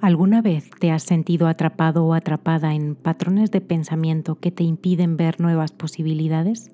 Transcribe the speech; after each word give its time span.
¿Alguna 0.00 0.40
vez 0.40 0.70
te 0.80 0.90
has 0.90 1.02
sentido 1.02 1.46
atrapado 1.46 2.06
o 2.06 2.14
atrapada 2.14 2.74
en 2.74 2.94
patrones 2.94 3.50
de 3.50 3.60
pensamiento 3.60 4.36
que 4.36 4.50
te 4.50 4.64
impiden 4.64 5.18
ver 5.18 5.40
nuevas 5.40 5.72
posibilidades? 5.72 6.70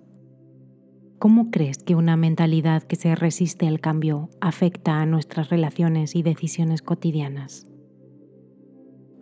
¿Cómo 1.18 1.50
crees 1.50 1.78
que 1.78 1.96
una 1.96 2.16
mentalidad 2.16 2.84
que 2.84 2.94
se 2.94 3.16
resiste 3.16 3.66
al 3.66 3.80
cambio 3.80 4.28
afecta 4.40 5.00
a 5.00 5.06
nuestras 5.06 5.50
relaciones 5.50 6.14
y 6.14 6.22
decisiones 6.22 6.82
cotidianas? 6.82 7.66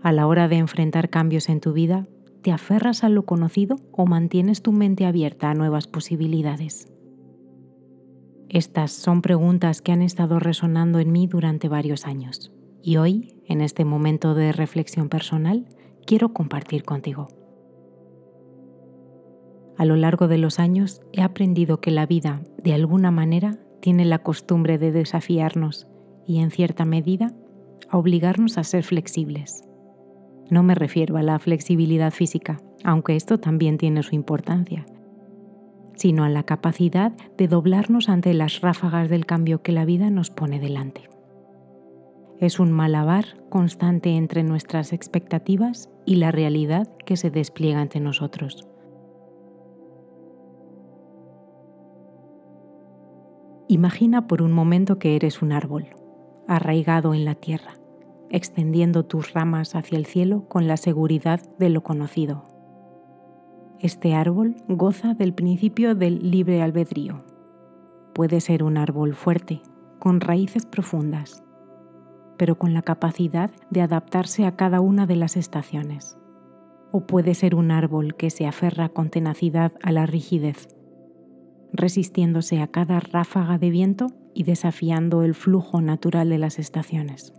A 0.02 0.12
la 0.12 0.27
hora 0.27 0.48
de 0.48 0.57
enfrentar 0.57 1.09
cambios 1.09 1.48
en 1.48 1.61
tu 1.61 1.73
vida, 1.73 2.07
¿te 2.43 2.52
aferras 2.52 3.05
a 3.05 3.09
lo 3.09 3.25
conocido 3.25 3.77
o 3.91 4.05
mantienes 4.05 4.61
tu 4.61 4.73
mente 4.73 5.07
abierta 5.07 5.48
a 5.48 5.55
nuevas 5.55 5.86
posibilidades? 5.86 6.93
Estas 8.50 8.93
son 8.93 9.23
preguntas 9.23 9.80
que 9.80 9.93
han 9.93 10.02
estado 10.02 10.41
resonando 10.41 10.98
en 10.98 11.11
mí 11.11 11.27
durante 11.27 11.71
varios 11.71 12.05
años 12.05 12.54
y 12.84 12.98
hoy, 12.98 13.34
en 13.46 13.62
este 13.62 13.86
momento 13.86 14.34
de 14.34 14.52
reflexión 14.52 15.08
personal, 15.08 15.64
quiero 16.04 16.34
compartir 16.34 16.84
contigo. 16.84 17.29
A 19.79 19.86
lo 19.86 19.96
largo 19.96 20.29
de 20.29 20.36
los 20.36 20.58
años 20.58 21.00
he 21.12 21.22
aprendido 21.22 21.80
que 21.80 21.90
la 21.90 22.04
vida, 22.04 22.42
de 22.62 22.75
alguna 22.75 23.11
manera, 23.11 23.58
tiene 23.80 24.04
la 24.04 24.18
costumbre 24.18 24.76
de 24.76 24.92
desafiarnos 24.92 25.89
y, 26.26 26.40
en 26.40 26.50
cierta 26.50 26.84
medida, 26.84 27.32
a 27.89 27.96
obligarnos 27.96 28.58
a 28.58 28.64
ser 28.64 28.84
flexibles. 28.84 29.64
No 30.50 30.62
me 30.62 30.75
refiero 30.75 31.16
a 31.16 31.22
la 31.22 31.39
flexibilidad 31.39 32.12
física, 32.12 32.61
aunque 32.84 33.16
esto 33.16 33.41
también 33.41 33.78
tiene 33.78 34.03
su 34.03 34.14
importancia, 34.14 34.84
sino 35.97 36.22
a 36.22 36.28
la 36.28 36.42
capacidad 36.42 37.12
de 37.39 37.48
doblarnos 37.48 38.11
ante 38.11 38.34
las 38.34 38.61
ráfagas 38.61 39.08
del 39.08 39.25
cambio 39.25 39.62
que 39.62 39.72
la 39.72 39.86
vida 39.86 40.11
nos 40.11 40.28
pone 40.28 40.61
delante. 40.61 41.08
Es 42.41 42.58
un 42.58 42.72
malabar 42.72 43.24
constante 43.48 44.11
entre 44.16 44.42
nuestras 44.42 44.92
expectativas 44.92 45.88
y 46.05 46.16
la 46.16 46.33
realidad 46.33 46.89
que 47.06 47.17
se 47.17 47.31
despliega 47.31 47.81
ante 47.81 48.00
nosotros. 48.00 48.67
Imagina 53.69 54.27
por 54.27 54.42
un 54.42 54.53
momento 54.53 54.98
que 54.98 55.17
eres 55.17 55.42
un 55.42 55.53
árbol, 55.53 55.86
arraigado 56.48 57.14
en 57.14 57.25
la 57.25 57.34
tierra, 57.34 57.78
extendiendo 58.31 59.05
tus 59.05 59.33
ramas 59.33 59.75
hacia 59.75 59.97
el 59.97 60.05
cielo 60.05 60.48
con 60.48 60.66
la 60.66 60.77
seguridad 60.77 61.41
de 61.59 61.70
lo 61.70 61.83
conocido. 61.83 62.44
Este 63.78 64.14
árbol 64.14 64.56
goza 64.69 65.14
del 65.14 65.34
principio 65.34 65.94
del 65.94 66.31
libre 66.31 66.62
albedrío. 66.62 67.25
Puede 68.12 68.41
ser 68.41 68.64
un 68.64 68.77
árbol 68.77 69.14
fuerte, 69.14 69.62
con 69.98 70.20
raíces 70.20 70.66
profundas, 70.66 71.42
pero 72.37 72.59
con 72.59 72.75
la 72.75 72.83
capacidad 72.83 73.51
de 73.71 73.83
adaptarse 73.83 74.47
a 74.47 74.57
cada 74.57 74.81
una 74.81 75.07
de 75.07 75.17
las 75.17 75.37
estaciones. 75.37 76.19
O 76.93 77.07
puede 77.07 77.35
ser 77.35 77.55
un 77.55 77.71
árbol 77.71 78.15
que 78.15 78.31
se 78.31 78.47
aferra 78.47 78.89
con 78.89 79.11
tenacidad 79.11 79.73
a 79.83 79.93
la 79.93 80.07
rigidez, 80.07 80.69
resistiéndose 81.73 82.61
a 82.61 82.69
cada 82.69 83.01
ráfaga 83.01 83.59
de 83.59 83.71
viento 83.71 84.07
y 84.33 84.45
desafiando 84.45 85.23
el 85.23 85.35
flujo 85.35 85.81
natural 85.81 86.29
de 86.29 86.39
las 86.39 86.59
estaciones. 86.59 87.33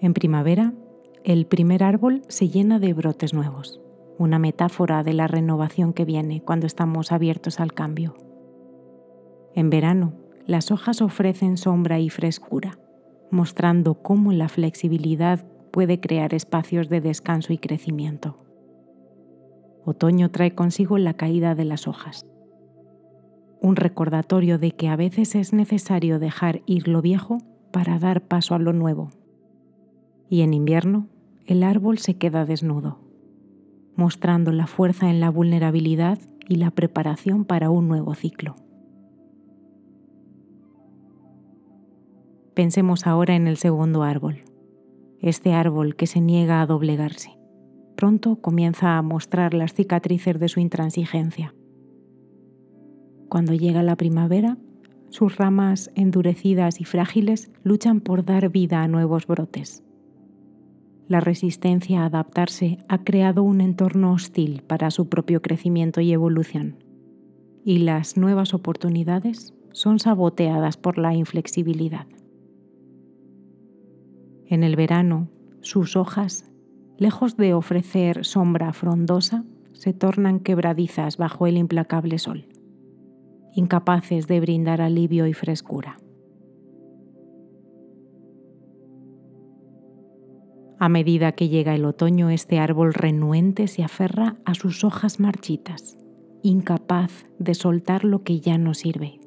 En 0.00 0.14
primavera, 0.14 0.74
el 1.24 1.46
primer 1.46 1.82
árbol 1.82 2.22
se 2.28 2.48
llena 2.48 2.78
de 2.78 2.94
brotes 2.94 3.34
nuevos, 3.34 3.80
una 4.18 4.38
metáfora 4.38 5.02
de 5.02 5.12
la 5.12 5.26
renovación 5.26 5.92
que 5.92 6.04
viene 6.04 6.42
cuando 6.42 6.66
estamos 6.66 7.12
abiertos 7.12 7.60
al 7.60 7.72
cambio. 7.72 8.14
En 9.54 9.70
verano, 9.70 10.12
las 10.48 10.70
hojas 10.70 11.02
ofrecen 11.02 11.58
sombra 11.58 12.00
y 12.00 12.08
frescura, 12.08 12.78
mostrando 13.30 14.02
cómo 14.02 14.32
la 14.32 14.48
flexibilidad 14.48 15.44
puede 15.70 16.00
crear 16.00 16.32
espacios 16.32 16.88
de 16.88 17.02
descanso 17.02 17.52
y 17.52 17.58
crecimiento. 17.58 18.38
Otoño 19.84 20.30
trae 20.30 20.54
consigo 20.54 20.96
la 20.96 21.12
caída 21.12 21.54
de 21.54 21.66
las 21.66 21.86
hojas, 21.86 22.26
un 23.60 23.76
recordatorio 23.76 24.58
de 24.58 24.70
que 24.70 24.88
a 24.88 24.96
veces 24.96 25.34
es 25.34 25.52
necesario 25.52 26.18
dejar 26.18 26.62
ir 26.64 26.88
lo 26.88 27.02
viejo 27.02 27.42
para 27.70 27.98
dar 27.98 28.22
paso 28.22 28.54
a 28.54 28.58
lo 28.58 28.72
nuevo. 28.72 29.10
Y 30.30 30.40
en 30.40 30.54
invierno, 30.54 31.08
el 31.44 31.62
árbol 31.62 31.98
se 31.98 32.16
queda 32.16 32.46
desnudo, 32.46 33.00
mostrando 33.96 34.50
la 34.50 34.66
fuerza 34.66 35.10
en 35.10 35.20
la 35.20 35.28
vulnerabilidad 35.28 36.18
y 36.48 36.54
la 36.54 36.70
preparación 36.70 37.44
para 37.44 37.68
un 37.68 37.86
nuevo 37.86 38.14
ciclo. 38.14 38.56
Pensemos 42.58 43.06
ahora 43.06 43.36
en 43.36 43.46
el 43.46 43.56
segundo 43.56 44.02
árbol, 44.02 44.42
este 45.20 45.52
árbol 45.52 45.94
que 45.94 46.08
se 46.08 46.20
niega 46.20 46.60
a 46.60 46.66
doblegarse. 46.66 47.38
Pronto 47.94 48.40
comienza 48.40 48.98
a 48.98 49.02
mostrar 49.02 49.54
las 49.54 49.74
cicatrices 49.74 50.40
de 50.40 50.48
su 50.48 50.58
intransigencia. 50.58 51.54
Cuando 53.28 53.54
llega 53.54 53.84
la 53.84 53.94
primavera, 53.94 54.58
sus 55.08 55.36
ramas 55.36 55.92
endurecidas 55.94 56.80
y 56.80 56.84
frágiles 56.84 57.48
luchan 57.62 58.00
por 58.00 58.24
dar 58.24 58.48
vida 58.48 58.82
a 58.82 58.88
nuevos 58.88 59.28
brotes. 59.28 59.84
La 61.06 61.20
resistencia 61.20 62.02
a 62.02 62.06
adaptarse 62.06 62.78
ha 62.88 63.04
creado 63.04 63.44
un 63.44 63.60
entorno 63.60 64.12
hostil 64.12 64.64
para 64.66 64.90
su 64.90 65.08
propio 65.08 65.42
crecimiento 65.42 66.00
y 66.00 66.12
evolución, 66.12 66.82
y 67.64 67.78
las 67.78 68.16
nuevas 68.16 68.52
oportunidades 68.52 69.54
son 69.70 70.00
saboteadas 70.00 70.76
por 70.76 70.98
la 70.98 71.14
inflexibilidad. 71.14 72.08
En 74.50 74.64
el 74.64 74.76
verano, 74.76 75.28
sus 75.60 75.94
hojas, 75.94 76.50
lejos 76.96 77.36
de 77.36 77.52
ofrecer 77.52 78.24
sombra 78.24 78.72
frondosa, 78.72 79.44
se 79.74 79.92
tornan 79.92 80.40
quebradizas 80.40 81.18
bajo 81.18 81.46
el 81.46 81.58
implacable 81.58 82.18
sol, 82.18 82.46
incapaces 83.54 84.26
de 84.26 84.40
brindar 84.40 84.80
alivio 84.80 85.26
y 85.26 85.34
frescura. 85.34 85.98
A 90.78 90.88
medida 90.88 91.32
que 91.32 91.50
llega 91.50 91.74
el 91.74 91.84
otoño, 91.84 92.30
este 92.30 92.58
árbol 92.58 92.94
renuente 92.94 93.66
se 93.68 93.84
aferra 93.84 94.36
a 94.46 94.54
sus 94.54 94.82
hojas 94.82 95.20
marchitas, 95.20 95.98
incapaz 96.42 97.26
de 97.38 97.52
soltar 97.52 98.02
lo 98.04 98.22
que 98.22 98.40
ya 98.40 98.56
no 98.56 98.72
sirve. 98.72 99.20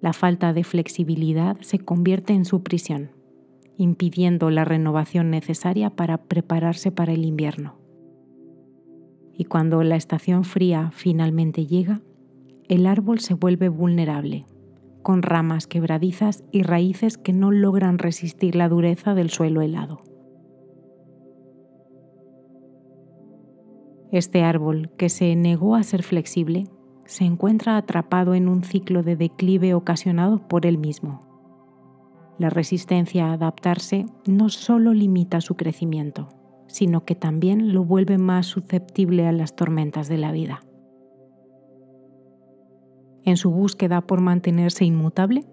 La 0.00 0.12
falta 0.12 0.52
de 0.52 0.64
flexibilidad 0.64 1.60
se 1.60 1.78
convierte 1.78 2.32
en 2.32 2.44
su 2.44 2.64
prisión 2.64 3.19
impidiendo 3.80 4.50
la 4.50 4.66
renovación 4.66 5.30
necesaria 5.30 5.88
para 5.88 6.18
prepararse 6.18 6.92
para 6.92 7.14
el 7.14 7.24
invierno. 7.24 7.76
Y 9.32 9.46
cuando 9.46 9.82
la 9.82 9.96
estación 9.96 10.44
fría 10.44 10.90
finalmente 10.92 11.64
llega, 11.64 12.02
el 12.68 12.86
árbol 12.86 13.20
se 13.20 13.32
vuelve 13.32 13.70
vulnerable, 13.70 14.44
con 15.02 15.22
ramas 15.22 15.66
quebradizas 15.66 16.44
y 16.52 16.62
raíces 16.62 17.16
que 17.16 17.32
no 17.32 17.50
logran 17.50 17.98
resistir 17.98 18.54
la 18.54 18.68
dureza 18.68 19.14
del 19.14 19.30
suelo 19.30 19.62
helado. 19.62 20.02
Este 24.12 24.42
árbol, 24.42 24.90
que 24.98 25.08
se 25.08 25.34
negó 25.36 25.74
a 25.74 25.82
ser 25.84 26.02
flexible, 26.02 26.66
se 27.06 27.24
encuentra 27.24 27.78
atrapado 27.78 28.34
en 28.34 28.46
un 28.46 28.62
ciclo 28.62 29.02
de 29.02 29.16
declive 29.16 29.72
ocasionado 29.72 30.46
por 30.48 30.66
él 30.66 30.76
mismo. 30.76 31.29
La 32.40 32.48
resistencia 32.48 33.26
a 33.26 33.32
adaptarse 33.34 34.06
no 34.26 34.48
solo 34.48 34.94
limita 34.94 35.42
su 35.42 35.56
crecimiento, 35.56 36.28
sino 36.68 37.04
que 37.04 37.14
también 37.14 37.74
lo 37.74 37.84
vuelve 37.84 38.16
más 38.16 38.46
susceptible 38.46 39.26
a 39.26 39.32
las 39.32 39.54
tormentas 39.54 40.08
de 40.08 40.16
la 40.16 40.32
vida. 40.32 40.62
En 43.24 43.36
su 43.36 43.50
búsqueda 43.50 44.00
por 44.00 44.22
mantenerse 44.22 44.86
inmutable, 44.86 45.44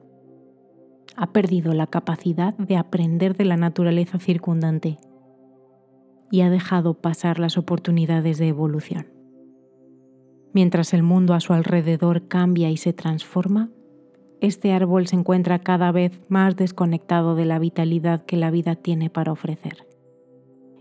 ha 1.18 1.34
perdido 1.34 1.74
la 1.74 1.88
capacidad 1.88 2.54
de 2.58 2.78
aprender 2.78 3.36
de 3.36 3.44
la 3.44 3.58
naturaleza 3.58 4.18
circundante 4.18 4.98
y 6.32 6.40
ha 6.40 6.50
dejado 6.50 6.94
pasar 7.02 7.38
las 7.38 7.58
oportunidades 7.58 8.38
de 8.38 8.48
evolución. 8.48 9.08
Mientras 10.54 10.94
el 10.94 11.04
mundo 11.04 11.34
a 11.34 11.42
su 11.42 11.52
alrededor 11.52 12.30
cambia 12.30 12.70
y 12.70 12.78
se 12.78 12.94
transforma, 12.94 13.72
este 14.40 14.72
árbol 14.72 15.08
se 15.08 15.16
encuentra 15.16 15.60
cada 15.60 15.92
vez 15.92 16.20
más 16.30 16.56
desconectado 16.56 17.36
de 17.36 17.46
la 17.46 17.60
vitalidad 17.60 18.26
que 18.26 18.38
la 18.38 18.52
vida 18.52 18.76
tiene 18.76 19.10
para 19.10 19.32
ofrecer 19.32 19.88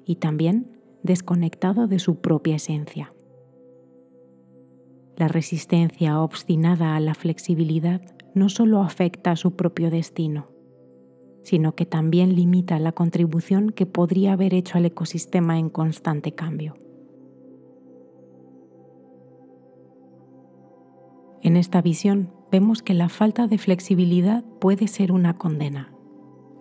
y 0.04 0.16
también 0.16 0.78
desconectado 1.02 1.86
de 1.86 1.98
su 1.98 2.20
propia 2.20 2.56
esencia. 2.56 3.12
La 5.16 5.28
resistencia 5.28 6.20
obstinada 6.20 6.94
a 6.94 7.00
la 7.00 7.14
flexibilidad 7.14 8.02
no 8.34 8.50
solo 8.50 8.82
afecta 8.82 9.30
a 9.30 9.36
su 9.36 9.56
propio 9.56 9.90
destino, 9.90 10.48
sino 11.42 11.74
que 11.74 11.86
también 11.86 12.34
limita 12.36 12.78
la 12.78 12.92
contribución 12.92 13.70
que 13.70 13.86
podría 13.86 14.34
haber 14.34 14.52
hecho 14.52 14.76
al 14.76 14.84
ecosistema 14.84 15.58
en 15.58 15.70
constante 15.70 16.32
cambio. 16.32 16.76
En 21.40 21.56
esta 21.56 21.80
visión 21.80 22.35
vemos 22.50 22.82
que 22.82 22.94
la 22.94 23.08
falta 23.08 23.46
de 23.46 23.58
flexibilidad 23.58 24.44
puede 24.60 24.88
ser 24.88 25.12
una 25.12 25.37
condena, 25.37 25.93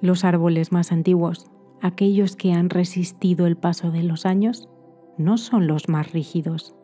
Los 0.01 0.23
árboles 0.23 0.71
más 0.71 0.91
antiguos, 0.91 1.49
aquellos 1.81 2.35
que 2.35 2.53
han 2.53 2.69
resistido 2.69 3.47
el 3.47 3.57
paso 3.57 3.91
de 3.91 4.03
los 4.03 4.25
años, 4.25 4.67
no 5.17 5.37
son 5.37 5.67
los 5.67 5.87
más 5.87 6.11
rígidos, 6.11 6.75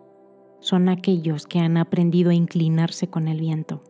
son 0.60 0.90
aquellos 0.90 1.48
que 1.48 1.60
han 1.60 1.78
aprendido 1.78 2.30
a 2.30 2.34
inclinarse 2.34 3.10
con 3.10 3.28
el 3.28 3.40
viento, 3.40 3.82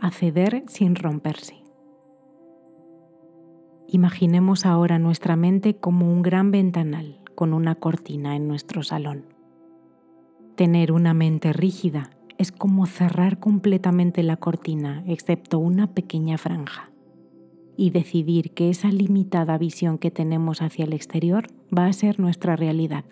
a 0.00 0.10
ceder 0.10 0.64
sin 0.68 0.94
romperse. 0.94 1.62
Imaginemos 3.88 4.66
ahora 4.66 4.98
nuestra 4.98 5.36
mente 5.36 5.76
como 5.76 6.12
un 6.12 6.22
gran 6.22 6.50
ventanal 6.50 7.20
con 7.34 7.52
una 7.52 7.74
cortina 7.74 8.36
en 8.36 8.48
nuestro 8.48 8.82
salón. 8.82 9.26
Tener 10.56 10.92
una 10.92 11.14
mente 11.14 11.52
rígida 11.52 12.10
es 12.38 12.52
como 12.52 12.86
cerrar 12.86 13.40
completamente 13.40 14.22
la 14.22 14.36
cortina 14.36 15.02
excepto 15.06 15.58
una 15.58 15.92
pequeña 15.92 16.38
franja 16.38 16.90
y 17.76 17.90
decidir 17.90 18.52
que 18.52 18.70
esa 18.70 18.90
limitada 18.90 19.58
visión 19.58 19.98
que 19.98 20.10
tenemos 20.10 20.62
hacia 20.62 20.84
el 20.84 20.92
exterior 20.92 21.46
va 21.76 21.86
a 21.86 21.92
ser 21.92 22.18
nuestra 22.18 22.56
realidad. 22.56 23.04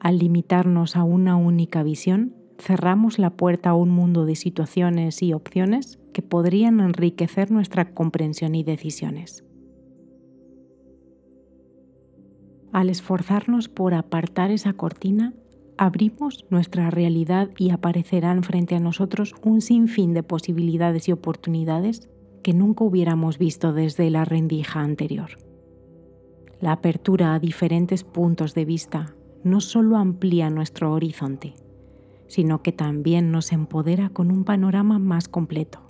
Al 0.00 0.18
limitarnos 0.18 0.96
a 0.96 1.04
una 1.04 1.36
única 1.36 1.82
visión, 1.84 2.34
cerramos 2.58 3.18
la 3.18 3.30
puerta 3.30 3.70
a 3.70 3.74
un 3.74 3.90
mundo 3.90 4.24
de 4.24 4.34
situaciones 4.34 5.22
y 5.22 5.32
opciones 5.32 6.00
que 6.12 6.22
podrían 6.22 6.80
enriquecer 6.80 7.50
nuestra 7.50 7.92
comprensión 7.94 8.54
y 8.54 8.64
decisiones. 8.64 9.44
Al 12.72 12.88
esforzarnos 12.88 13.68
por 13.68 13.94
apartar 13.94 14.50
esa 14.50 14.72
cortina, 14.72 15.34
abrimos 15.82 16.44
nuestra 16.48 16.90
realidad 16.90 17.50
y 17.58 17.70
aparecerán 17.70 18.44
frente 18.44 18.76
a 18.76 18.80
nosotros 18.80 19.34
un 19.42 19.60
sinfín 19.60 20.14
de 20.14 20.22
posibilidades 20.22 21.08
y 21.08 21.12
oportunidades 21.12 22.08
que 22.44 22.54
nunca 22.54 22.84
hubiéramos 22.84 23.36
visto 23.36 23.72
desde 23.72 24.08
la 24.08 24.24
rendija 24.24 24.78
anterior. 24.80 25.30
La 26.60 26.70
apertura 26.70 27.34
a 27.34 27.40
diferentes 27.40 28.04
puntos 28.04 28.54
de 28.54 28.64
vista 28.64 29.16
no 29.42 29.60
solo 29.60 29.96
amplía 29.96 30.50
nuestro 30.50 30.92
horizonte, 30.92 31.54
sino 32.28 32.62
que 32.62 32.70
también 32.70 33.32
nos 33.32 33.50
empodera 33.50 34.08
con 34.10 34.30
un 34.30 34.44
panorama 34.44 35.00
más 35.00 35.26
completo, 35.26 35.80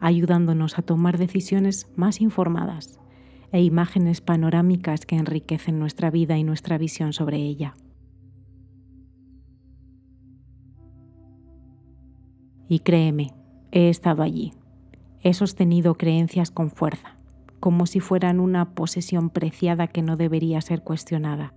ayudándonos 0.00 0.78
a 0.78 0.82
tomar 0.82 1.16
decisiones 1.16 1.88
más 1.96 2.20
informadas 2.20 3.00
e 3.52 3.62
imágenes 3.62 4.20
panorámicas 4.20 5.06
que 5.06 5.16
enriquecen 5.16 5.78
nuestra 5.78 6.10
vida 6.10 6.36
y 6.36 6.44
nuestra 6.44 6.76
visión 6.76 7.14
sobre 7.14 7.38
ella. 7.38 7.74
Y 12.68 12.80
créeme, 12.80 13.32
he 13.72 13.88
estado 13.88 14.22
allí, 14.22 14.52
he 15.22 15.34
sostenido 15.34 15.94
creencias 15.94 16.50
con 16.50 16.70
fuerza, 16.70 17.16
como 17.60 17.86
si 17.86 18.00
fueran 18.00 18.40
una 18.40 18.74
posesión 18.74 19.30
preciada 19.30 19.86
que 19.88 20.02
no 20.02 20.16
debería 20.16 20.60
ser 20.60 20.82
cuestionada 20.82 21.54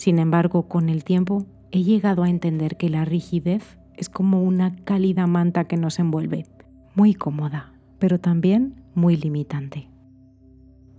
sin 0.00 0.18
embargo, 0.18 0.62
con 0.66 0.88
el 0.88 1.04
tiempo 1.04 1.44
he 1.72 1.82
llegado 1.82 2.22
a 2.22 2.30
entender 2.30 2.78
que 2.78 2.88
la 2.88 3.04
rigidez 3.04 3.76
es 3.98 4.08
como 4.08 4.42
una 4.42 4.74
cálida 4.74 5.26
manta 5.26 5.64
que 5.64 5.76
nos 5.76 5.98
envuelve, 5.98 6.46
muy 6.94 7.12
cómoda, 7.12 7.74
pero 7.98 8.18
también 8.18 8.82
muy 8.94 9.18
limitante. 9.18 9.90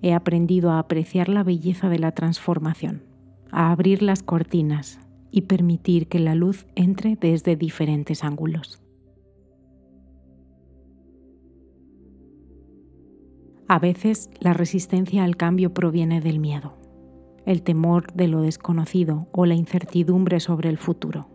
He 0.04 0.14
aprendido 0.14 0.70
a 0.70 0.78
apreciar 0.78 1.30
la 1.30 1.42
belleza 1.44 1.90
de 1.90 1.98
la 1.98 2.12
transformación, 2.12 3.02
a 3.50 3.72
abrir 3.72 4.04
las 4.04 4.22
cortinas 4.22 5.00
y 5.32 5.42
permitir 5.42 6.06
que 6.08 6.20
la 6.20 6.36
luz 6.36 6.68
entre 6.76 7.16
desde 7.16 7.56
diferentes 7.56 8.24
ángulos. 8.24 8.81
A 13.72 13.80
veces 13.80 14.30
la 14.42 14.52
resistencia 14.52 15.24
al 15.24 15.38
cambio 15.38 15.74
proviene 15.74 16.20
del 16.20 16.40
miedo 16.40 16.74
el 17.46 17.64
temor 17.64 18.12
de 18.12 18.28
lo 18.28 18.42
desconocido 18.42 19.30
o 19.32 19.46
la 19.46 19.56
incertidumbre 19.56 20.42
sobre 20.42 20.68
el 20.68 20.78
futuro. 20.78 21.30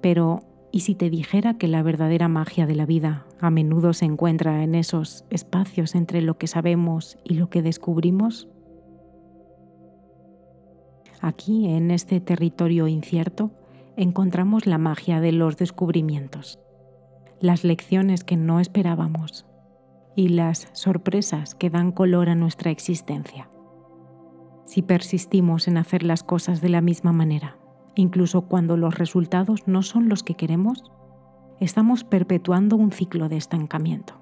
Pero, 0.00 0.40
¿y 0.72 0.80
si 0.80 0.94
te 0.94 1.10
dijera 1.10 1.58
que 1.58 1.68
la 1.68 1.82
verdadera 1.82 2.28
magia 2.28 2.66
de 2.66 2.76
la 2.76 2.86
vida 2.86 3.26
a 3.38 3.50
menudo 3.50 3.92
se 3.92 4.06
encuentra 4.06 4.64
en 4.64 4.74
esos 4.74 5.26
espacios 5.28 5.94
entre 5.94 6.22
lo 6.22 6.38
que 6.38 6.46
sabemos 6.46 7.18
y 7.22 7.34
lo 7.34 7.50
que 7.50 7.60
descubrimos? 7.60 8.48
Aquí, 11.20 11.66
en 11.66 11.90
este 11.90 12.22
territorio 12.22 12.88
incierto, 12.88 13.50
encontramos 13.98 14.64
la 14.64 14.78
magia 14.78 15.20
de 15.20 15.32
los 15.32 15.58
descubrimientos, 15.58 16.58
las 17.40 17.64
lecciones 17.64 18.24
que 18.24 18.36
no 18.36 18.60
esperábamos 18.60 19.46
y 20.14 20.28
las 20.28 20.68
sorpresas 20.72 21.54
que 21.54 21.70
dan 21.70 21.92
color 21.92 22.28
a 22.28 22.34
nuestra 22.34 22.70
existencia. 22.70 23.48
Si 24.64 24.82
persistimos 24.82 25.68
en 25.68 25.76
hacer 25.76 26.02
las 26.02 26.22
cosas 26.22 26.60
de 26.60 26.70
la 26.70 26.80
misma 26.80 27.12
manera, 27.12 27.58
incluso 27.94 28.42
cuando 28.42 28.76
los 28.76 28.96
resultados 28.96 29.68
no 29.68 29.82
son 29.82 30.08
los 30.08 30.22
que 30.22 30.34
queremos, 30.34 30.84
estamos 31.60 32.04
perpetuando 32.04 32.76
un 32.76 32.92
ciclo 32.92 33.28
de 33.28 33.36
estancamiento. 33.36 34.14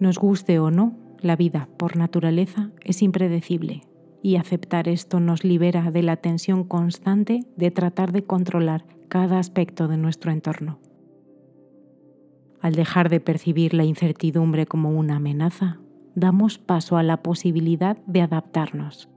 Nos 0.00 0.18
guste 0.18 0.58
o 0.58 0.70
no, 0.70 0.94
la 1.20 1.36
vida, 1.36 1.68
por 1.76 1.96
naturaleza, 1.96 2.70
es 2.84 3.02
impredecible 3.02 3.82
y 4.22 4.36
aceptar 4.36 4.88
esto 4.88 5.20
nos 5.20 5.44
libera 5.44 5.90
de 5.90 6.02
la 6.02 6.16
tensión 6.16 6.64
constante 6.64 7.44
de 7.56 7.70
tratar 7.70 8.12
de 8.12 8.24
controlar 8.24 8.84
cada 9.08 9.38
aspecto 9.38 9.88
de 9.88 9.96
nuestro 9.96 10.32
entorno. 10.32 10.80
Al 12.60 12.74
dejar 12.74 13.08
de 13.08 13.20
percibir 13.20 13.74
la 13.74 13.84
incertidumbre 13.84 14.66
como 14.66 14.90
una 14.90 15.16
amenaza, 15.16 15.78
damos 16.14 16.58
paso 16.58 16.96
a 16.96 17.02
la 17.02 17.22
posibilidad 17.22 17.98
de 18.06 18.22
adaptarnos, 18.22 19.08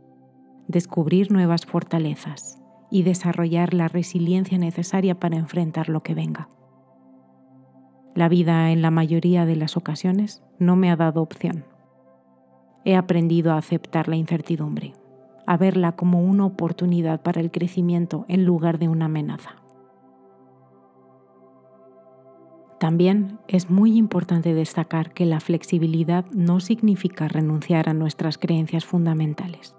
descubrir 0.68 1.32
nuevas 1.32 1.66
fortalezas 1.66 2.60
y 2.92 3.04
desarrollar 3.04 3.74
la 3.74 3.88
resiliencia 3.88 4.58
necesaria 4.58 5.20
para 5.20 5.38
enfrentar 5.38 5.90
lo 5.90 6.04
que 6.04 6.14
venga. 6.14 6.50
La 8.16 8.28
vida 8.28 8.72
en 8.72 8.82
la 8.82 8.92
mayoría 8.92 9.46
de 9.46 9.56
las 9.56 9.78
ocasiones 9.78 10.44
no 10.58 10.76
me 10.76 10.92
ha 10.92 10.96
dado 10.96 11.22
opción. 11.22 11.64
He 12.84 12.96
aprendido 12.96 13.54
a 13.54 13.58
aceptar 13.58 14.10
la 14.10 14.16
incertidumbre, 14.16 14.94
a 15.46 15.58
verla 15.58 15.94
como 15.94 16.22
una 16.24 16.46
oportunidad 16.46 17.22
para 17.22 17.40
el 17.40 17.52
crecimiento 17.52 18.26
en 18.28 18.46
lugar 18.46 18.78
de 18.80 18.90
una 18.90 19.06
amenaza. 19.06 19.59
También 22.80 23.40
es 23.50 23.70
muy 23.70 23.98
importante 23.98 24.54
destacar 24.54 25.14
que 25.14 25.26
la 25.26 25.42
flexibilidad 25.42 26.26
no 26.32 26.62
significa 26.62 27.28
renunciar 27.28 27.90
a 27.90 27.94
nuestras 27.94 28.38
creencias 28.38 28.86
fundamentales. 28.86 29.76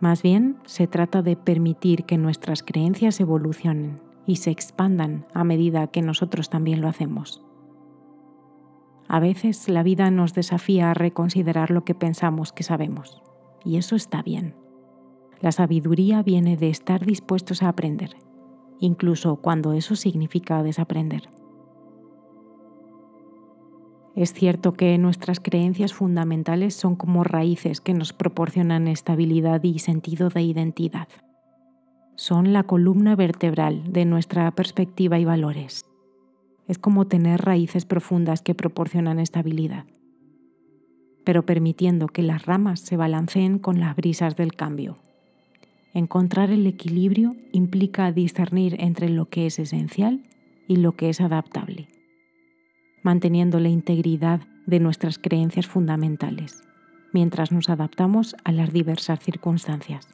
Más 0.00 0.22
bien, 0.22 0.56
se 0.64 0.86
trata 0.86 1.20
de 1.20 1.36
permitir 1.36 2.04
que 2.04 2.16
nuestras 2.16 2.62
creencias 2.62 3.20
evolucionen 3.20 4.00
y 4.26 4.36
se 4.36 4.50
expandan 4.50 5.26
a 5.34 5.44
medida 5.44 5.88
que 5.88 6.00
nosotros 6.00 6.48
también 6.48 6.80
lo 6.80 6.88
hacemos. 6.88 7.44
A 9.06 9.20
veces 9.20 9.68
la 9.68 9.82
vida 9.82 10.10
nos 10.10 10.32
desafía 10.32 10.90
a 10.90 10.94
reconsiderar 10.94 11.70
lo 11.70 11.84
que 11.84 11.94
pensamos 11.94 12.52
que 12.52 12.62
sabemos, 12.62 13.22
y 13.62 13.76
eso 13.76 13.94
está 13.94 14.22
bien. 14.22 14.54
La 15.40 15.52
sabiduría 15.52 16.22
viene 16.22 16.56
de 16.56 16.70
estar 16.70 17.04
dispuestos 17.04 17.62
a 17.62 17.68
aprender, 17.68 18.16
incluso 18.78 19.36
cuando 19.36 19.74
eso 19.74 19.96
significa 19.96 20.62
desaprender. 20.62 21.39
Es 24.16 24.32
cierto 24.32 24.72
que 24.72 24.98
nuestras 24.98 25.38
creencias 25.38 25.94
fundamentales 25.94 26.74
son 26.74 26.96
como 26.96 27.22
raíces 27.22 27.80
que 27.80 27.94
nos 27.94 28.12
proporcionan 28.12 28.88
estabilidad 28.88 29.62
y 29.62 29.78
sentido 29.78 30.30
de 30.30 30.42
identidad. 30.42 31.08
Son 32.16 32.52
la 32.52 32.64
columna 32.64 33.14
vertebral 33.14 33.92
de 33.92 34.04
nuestra 34.04 34.50
perspectiva 34.50 35.18
y 35.20 35.24
valores. 35.24 35.86
Es 36.66 36.78
como 36.78 37.06
tener 37.06 37.40
raíces 37.40 37.84
profundas 37.84 38.42
que 38.42 38.54
proporcionan 38.54 39.20
estabilidad, 39.20 39.84
pero 41.24 41.46
permitiendo 41.46 42.08
que 42.08 42.22
las 42.22 42.46
ramas 42.46 42.80
se 42.80 42.96
balanceen 42.96 43.58
con 43.58 43.78
las 43.78 43.94
brisas 43.94 44.34
del 44.36 44.54
cambio. 44.54 44.98
Encontrar 45.94 46.50
el 46.50 46.66
equilibrio 46.66 47.36
implica 47.52 48.12
discernir 48.12 48.76
entre 48.80 49.08
lo 49.08 49.28
que 49.28 49.46
es 49.46 49.58
esencial 49.58 50.24
y 50.66 50.76
lo 50.76 50.92
que 50.92 51.10
es 51.10 51.20
adaptable 51.20 51.88
manteniendo 53.02 53.60
la 53.60 53.68
integridad 53.68 54.40
de 54.66 54.80
nuestras 54.80 55.18
creencias 55.18 55.66
fundamentales, 55.66 56.64
mientras 57.12 57.52
nos 57.52 57.68
adaptamos 57.68 58.36
a 58.44 58.52
las 58.52 58.72
diversas 58.72 59.20
circunstancias. 59.20 60.08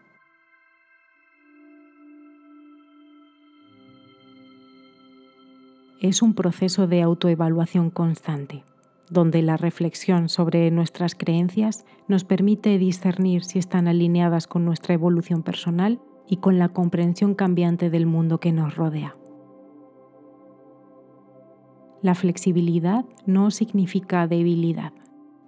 Es 6.01 6.23
un 6.23 6.35
proceso 6.35 6.87
de 6.87 7.03
autoevaluación 7.03 7.91
constante, 7.91 8.65
donde 9.09 9.43
la 9.43 9.57
reflexión 9.57 10.29
sobre 10.29 10.71
nuestras 10.71 11.15
creencias 11.15 11.85
nos 12.07 12.25
permite 12.25 12.79
discernir 12.79 13.45
si 13.45 13.59
están 13.59 13.89
alineadas 13.89 14.47
con 14.47 14.65
nuestra 14.65 14.95
evolución 14.95 15.43
personal 15.43 16.01
y 16.29 16.37
con 16.37 16.59
la 16.59 16.69
comprensión 16.69 17.35
cambiante 17.35 17.89
del 17.89 18.07
mundo 18.07 18.41
que 18.41 18.53
nos 18.53 18.77
rodea. 18.77 19.15
La 22.07 22.15
flexibilidad 22.15 23.05
no 23.27 23.51
significa 23.51 24.29
debilidad. 24.29 24.93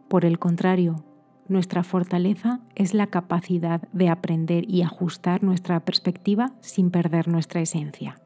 Por 0.08 0.24
el 0.24 0.40
contrario, 0.40 1.04
nuestra 1.46 1.84
fortaleza 1.84 2.62
es 2.74 2.94
la 2.94 3.06
capacidad 3.06 3.82
de 3.92 4.08
aprender 4.08 4.68
y 4.68 4.82
ajustar 4.82 5.44
nuestra 5.44 5.78
perspectiva 5.84 6.54
sin 6.58 6.90
perder 6.90 7.28
nuestra 7.28 7.60
esencia. 7.60 8.20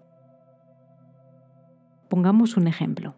Pongamos 2.08 2.56
un 2.56 2.68
ejemplo. 2.68 3.16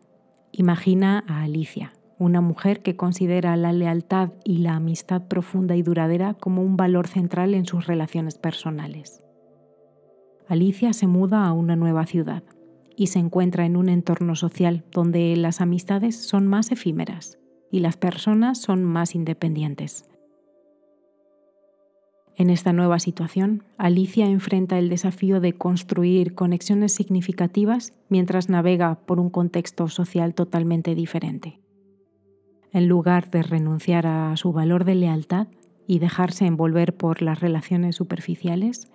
Imagina 0.50 1.22
a 1.28 1.44
Alicia, 1.44 1.92
una 2.18 2.40
mujer 2.40 2.82
que 2.82 2.96
considera 2.96 3.56
la 3.56 3.72
lealtad 3.72 4.32
y 4.42 4.58
la 4.58 4.74
amistad 4.74 5.28
profunda 5.28 5.76
y 5.76 5.82
duradera 5.82 6.34
como 6.34 6.60
un 6.60 6.76
valor 6.76 7.06
central 7.06 7.54
en 7.54 7.66
sus 7.66 7.86
relaciones 7.86 8.36
personales. 8.36 9.24
Alicia 10.48 10.92
se 10.92 11.06
muda 11.06 11.46
a 11.46 11.52
una 11.52 11.76
nueva 11.76 12.04
ciudad 12.04 12.42
y 12.96 13.08
se 13.08 13.18
encuentra 13.18 13.66
en 13.66 13.76
un 13.76 13.88
entorno 13.88 14.36
social 14.36 14.84
donde 14.92 15.36
las 15.36 15.60
amistades 15.60 16.16
son 16.16 16.46
más 16.46 16.70
efímeras 16.72 17.38
y 17.70 17.80
las 17.80 17.96
personas 17.96 18.60
son 18.60 18.84
más 18.84 19.14
independientes. 19.14 20.04
En 22.36 22.50
esta 22.50 22.72
nueva 22.72 22.98
situación, 22.98 23.62
Alicia 23.78 24.26
enfrenta 24.26 24.78
el 24.78 24.88
desafío 24.88 25.40
de 25.40 25.52
construir 25.52 26.34
conexiones 26.34 26.92
significativas 26.92 27.92
mientras 28.08 28.48
navega 28.48 28.96
por 29.06 29.20
un 29.20 29.30
contexto 29.30 29.88
social 29.88 30.34
totalmente 30.34 30.96
diferente. 30.96 31.60
En 32.72 32.88
lugar 32.88 33.30
de 33.30 33.44
renunciar 33.44 34.08
a 34.08 34.36
su 34.36 34.52
valor 34.52 34.84
de 34.84 34.96
lealtad 34.96 35.46
y 35.86 36.00
dejarse 36.00 36.44
envolver 36.44 36.96
por 36.96 37.22
las 37.22 37.38
relaciones 37.38 37.94
superficiales, 37.94 38.88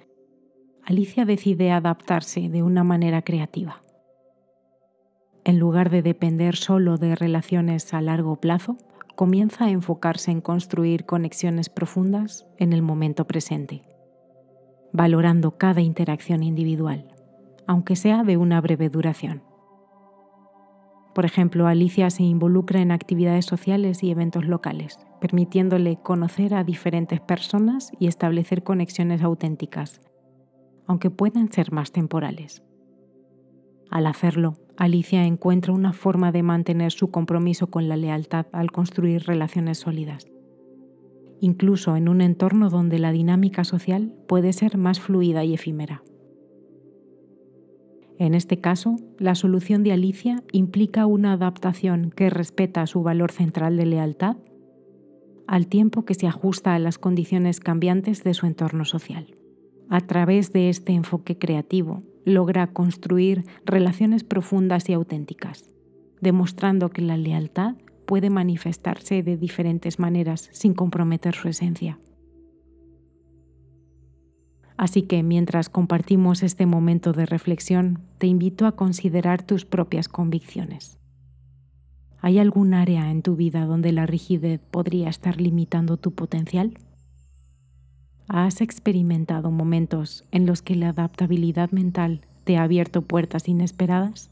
Alicia 0.84 1.24
decide 1.24 1.72
adaptarse 1.72 2.50
de 2.50 2.62
una 2.62 2.84
manera 2.84 3.22
creativa. 3.22 3.82
En 5.50 5.58
lugar 5.58 5.90
de 5.90 6.04
depender 6.04 6.56
solo 6.56 6.98
de 6.98 7.16
relaciones 7.16 7.92
a 7.96 8.02
largo 8.02 8.36
plazo, 8.36 8.78
comienza 9.16 9.66
a 9.66 9.72
enfocarse 9.72 10.30
en 10.30 10.42
construir 10.42 11.08
conexiones 11.08 11.70
profundas 11.70 12.46
en 12.60 12.72
el 12.72 12.84
momento 12.84 13.26
presente, 13.26 13.82
valorando 14.94 15.58
cada 15.58 15.82
interacción 15.82 16.44
individual, 16.44 17.08
aunque 17.66 17.96
sea 17.96 18.24
de 18.24 18.38
una 18.38 18.62
breve 18.62 18.90
duración. 18.90 19.42
Por 21.16 21.26
ejemplo, 21.26 21.66
Alicia 21.66 22.12
se 22.12 22.22
involucra 22.22 22.82
en 22.82 22.92
actividades 22.92 23.48
sociales 23.48 24.04
y 24.04 24.12
eventos 24.12 24.46
locales, 24.46 25.00
permitiéndole 25.20 25.98
conocer 25.98 26.54
a 26.54 26.64
diferentes 26.64 27.22
personas 27.22 27.92
y 27.98 28.06
establecer 28.06 28.62
conexiones 28.62 29.24
auténticas, 29.24 30.00
aunque 30.86 31.10
puedan 31.10 31.52
ser 31.52 31.72
más 31.72 31.92
temporales. 31.92 32.62
Al 33.90 34.06
hacerlo, 34.06 34.54
Alicia 34.80 35.26
encuentra 35.26 35.74
una 35.74 35.92
forma 35.92 36.32
de 36.32 36.42
mantener 36.42 36.94
su 36.94 37.12
compromiso 37.12 37.68
con 37.68 37.90
la 37.90 37.98
lealtad 37.98 38.46
al 38.54 38.72
construir 38.72 39.24
relaciones 39.24 39.80
sólidas, 39.80 40.26
incluso 41.42 41.98
en 41.98 42.08
un 42.08 42.22
entorno 42.22 42.70
donde 42.70 42.98
la 42.98 43.12
dinámica 43.12 43.66
social 43.66 44.16
puede 44.26 44.54
ser 44.54 44.78
más 44.78 45.02
fluida 45.02 45.44
y 45.44 45.54
efímera. 45.54 46.02
En 48.20 48.34
este 48.34 48.62
caso, 48.62 48.96
la 49.18 49.36
solución 49.36 49.84
de 49.84 49.92
Alicia 49.92 50.44
implica 50.54 51.06
una 51.08 51.34
adaptación 51.34 52.12
que 52.16 52.30
respeta 52.30 52.88
su 52.88 53.04
valor 53.04 53.34
central 53.34 53.76
de 53.76 53.86
lealtad 53.86 54.38
al 55.46 55.68
tiempo 55.68 56.06
que 56.06 56.14
se 56.14 56.26
ajusta 56.26 56.74
a 56.74 56.80
las 56.80 56.98
condiciones 56.98 57.60
cambiantes 57.60 58.24
de 58.24 58.34
su 58.34 58.46
entorno 58.46 58.86
social. 58.86 59.36
A 59.90 60.00
través 60.00 60.54
de 60.54 60.70
este 60.70 60.94
enfoque 60.94 61.38
creativo, 61.38 62.04
logra 62.30 62.68
construir 62.68 63.46
relaciones 63.66 64.24
profundas 64.24 64.90
y 64.90 64.94
auténticas, 64.94 65.74
demostrando 66.22 66.90
que 66.90 67.02
la 67.02 67.18
lealtad 67.18 67.76
puede 68.06 68.30
manifestarse 68.30 69.22
de 69.22 69.38
diferentes 69.38 70.00
maneras 70.00 70.50
sin 70.52 70.74
comprometer 70.74 71.36
su 71.36 71.48
esencia. 71.48 72.00
Así 74.78 75.02
que 75.02 75.24
mientras 75.24 75.70
compartimos 75.70 76.42
este 76.42 76.66
momento 76.66 77.12
de 77.12 77.26
reflexión, 77.26 78.00
te 78.18 78.28
invito 78.28 78.66
a 78.66 78.78
considerar 78.78 79.44
tus 79.44 79.66
propias 79.66 80.08
convicciones. 80.08 81.00
¿Hay 82.22 82.40
algún 82.40 82.74
área 82.74 83.12
en 83.12 83.22
tu 83.22 83.36
vida 83.36 83.66
donde 83.66 83.92
la 83.92 84.06
rigidez 84.06 84.62
podría 84.72 85.10
estar 85.10 85.40
limitando 85.40 85.98
tu 85.98 86.12
potencial? 86.12 86.78
¿Has 88.32 88.62
experimentado 88.62 89.50
momentos 89.50 90.24
en 90.30 90.46
los 90.46 90.62
que 90.62 90.76
la 90.76 90.90
adaptabilidad 90.90 91.72
mental 91.72 92.22
te 92.44 92.58
ha 92.58 92.64
abierto 92.64 93.02
puertas 93.02 93.48
inesperadas? 93.48 94.30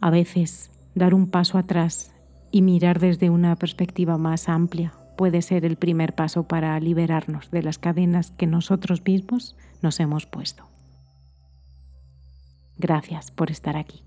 A 0.00 0.10
veces, 0.10 0.72
dar 0.96 1.14
un 1.14 1.30
paso 1.30 1.58
atrás 1.58 2.12
y 2.50 2.62
mirar 2.62 2.98
desde 2.98 3.30
una 3.30 3.54
perspectiva 3.54 4.18
más 4.18 4.48
amplia 4.48 4.94
puede 5.16 5.42
ser 5.42 5.64
el 5.64 5.76
primer 5.76 6.16
paso 6.16 6.48
para 6.48 6.80
liberarnos 6.80 7.52
de 7.52 7.62
las 7.62 7.78
cadenas 7.78 8.32
que 8.32 8.48
nosotros 8.48 9.00
mismos 9.04 9.56
nos 9.80 10.00
hemos 10.00 10.26
puesto. 10.26 10.64
Gracias 12.78 13.30
por 13.30 13.52
estar 13.52 13.76
aquí. 13.76 14.02